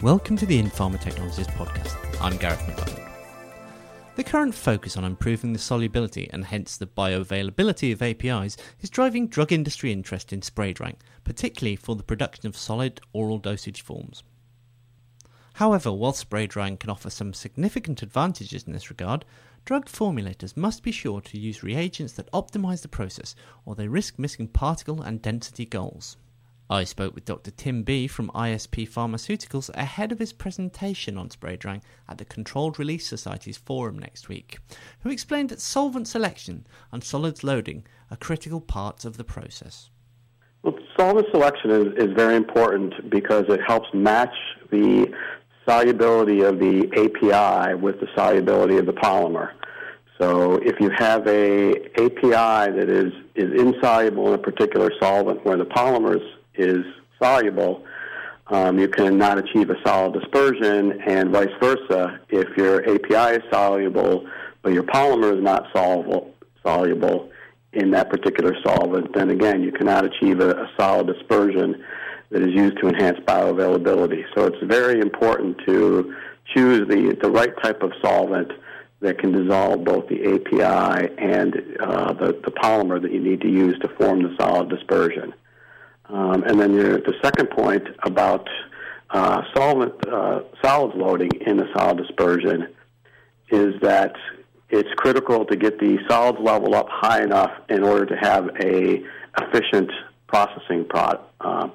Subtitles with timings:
[0.00, 1.96] Welcome to the Pharma Technologies podcast.
[2.20, 3.00] I'm Gareth McDonald.
[4.14, 9.26] The current focus on improving the solubility and hence the bioavailability of APIs is driving
[9.26, 14.22] drug industry interest in spray drying, particularly for the production of solid oral dosage forms.
[15.54, 19.24] However, while spray drying can offer some significant advantages in this regard,
[19.64, 23.34] drug formulators must be sure to use reagents that optimize the process
[23.66, 26.16] or they risk missing particle and density goals.
[26.70, 27.50] I spoke with Dr.
[27.50, 32.78] Tim Bee from ISP Pharmaceuticals ahead of his presentation on spray drying at the Controlled
[32.78, 34.58] Release Society's forum next week,
[35.00, 39.88] who explained that solvent selection and solids loading are critical parts of the process.
[40.62, 44.34] Well, solvent selection is, is very important because it helps match
[44.70, 45.10] the
[45.66, 49.52] solubility of the API with the solubility of the polymer.
[50.20, 55.56] So if you have a API that is, is insoluble in a particular solvent where
[55.56, 56.84] the polymer is is
[57.22, 57.84] soluble,
[58.48, 62.18] um, you cannot achieve a solid dispersion, and vice versa.
[62.30, 64.26] If your API is soluble,
[64.62, 67.30] but your polymer is not soluble, soluble
[67.74, 71.84] in that particular solvent, then again, you cannot achieve a, a solid dispersion
[72.30, 74.24] that is used to enhance bioavailability.
[74.34, 76.14] So it's very important to
[76.54, 78.52] choose the, the right type of solvent
[79.00, 83.48] that can dissolve both the API and uh, the, the polymer that you need to
[83.48, 85.32] use to form the solid dispersion.
[86.08, 88.48] Um, and then your, the second point about
[89.10, 92.68] uh, solvent uh, solids loading in a solid dispersion
[93.50, 94.14] is that
[94.70, 99.02] it's critical to get the solids level up high enough in order to have a
[99.40, 99.90] efficient
[100.26, 101.68] processing pro- uh,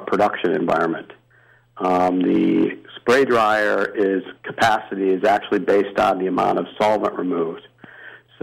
[0.00, 1.12] production environment.
[1.76, 7.66] Um, the spray dryer is capacity is actually based on the amount of solvent removed.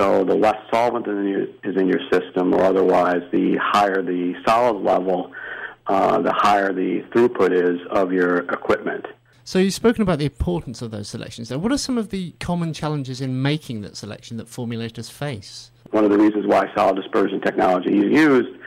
[0.02, 5.32] So the less solvent is in your system, or otherwise, the higher the solid level,
[5.86, 9.06] uh, the higher the throughput is of your equipment.
[9.44, 11.52] So you've spoken about the importance of those selections.
[11.52, 15.70] Now, what are some of the common challenges in making that selection that formulators face?
[15.92, 18.58] One of the reasons why solid dispersion technology is used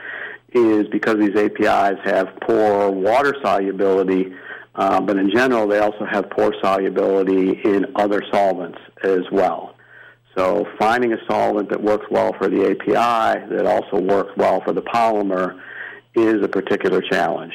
[0.53, 4.33] is because these APIs have poor water solubility,
[4.75, 9.74] uh, but in general, they also have poor solubility in other solvents as well.
[10.37, 14.73] So finding a solvent that works well for the API that also works well for
[14.73, 15.61] the polymer
[16.13, 17.53] is a particular challenge.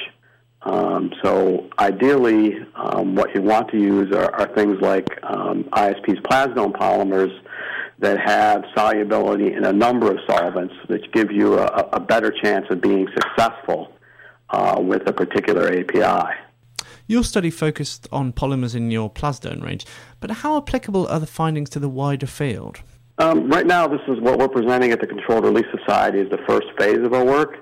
[0.63, 6.21] Um, so ideally, um, what you want to use are, are things like um, ISP's
[6.21, 7.33] plasdone polymers
[7.99, 12.67] that have solubility in a number of solvents, which give you a, a better chance
[12.71, 13.93] of being successful
[14.51, 16.35] uh, with a particular API.
[17.11, 19.85] Your study focused on polymers in your plasdone range,
[20.21, 22.83] but how applicable are the findings to the wider field?
[23.19, 26.39] Um, right now, this is what we're presenting at the Controlled Release Society is the
[26.47, 27.57] first phase of our work,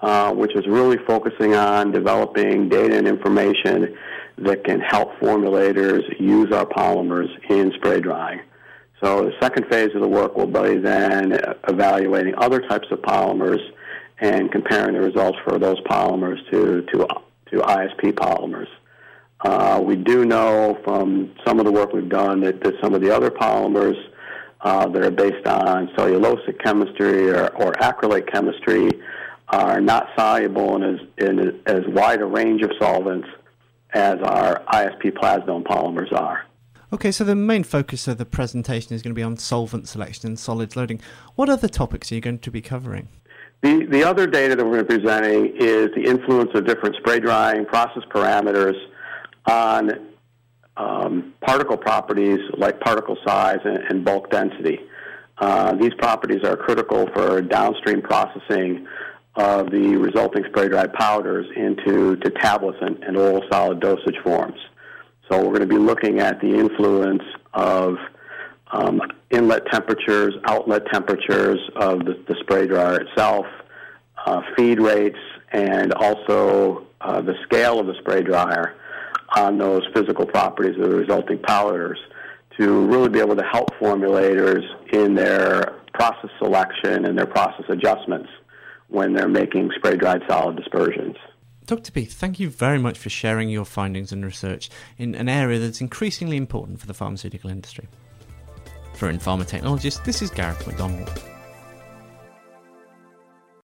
[0.00, 3.94] uh, which is really focusing on developing data and information
[4.38, 8.40] that can help formulators use our polymers in spray drying.
[9.02, 11.38] So the second phase of the work will be then
[11.68, 13.60] evaluating other types of polymers
[14.20, 17.06] and comparing the results for those polymers to, to,
[17.50, 18.68] to ISP polymers.
[19.44, 23.02] Uh, we do know from some of the work we've done that, that some of
[23.02, 23.96] the other polymers
[24.62, 28.88] uh, that are based on cellulosic chemistry or, or acrylate chemistry
[29.48, 33.28] are not soluble in as, in as wide a range of solvents
[33.92, 36.46] as our ISP plasdone polymers are.
[36.90, 40.28] Okay, so the main focus of the presentation is going to be on solvent selection
[40.28, 41.00] and solids loading.
[41.34, 43.08] What other topics are you going to be covering?
[43.62, 46.96] The, the other data that we're going to be presenting is the influence of different
[46.96, 48.76] spray drying process parameters
[49.46, 50.08] on
[50.76, 54.80] um, particle properties like particle size and, and bulk density.
[55.38, 58.86] Uh, these properties are critical for downstream processing
[59.36, 64.58] of the resulting spray dried powders into to tablets and, and oral solid dosage forms.
[65.28, 67.22] So we're going to be looking at the influence
[67.52, 67.96] of
[68.70, 69.00] um,
[69.30, 73.46] inlet temperatures, outlet temperatures of the, the spray dryer itself,
[74.24, 75.18] uh, feed rates,
[75.52, 78.74] and also uh, the scale of the spray dryer
[79.36, 81.98] on those physical properties of the resulting powders
[82.58, 88.28] to really be able to help formulators in their process selection and their process adjustments
[88.88, 91.16] when they're making spray dried solid dispersions.
[91.66, 91.92] Dr.
[91.92, 95.80] Bee, thank you very much for sharing your findings and research in an area that's
[95.80, 97.88] increasingly important for the pharmaceutical industry.
[98.94, 101.33] For Pharma Technologists, this is Gareth McDonald.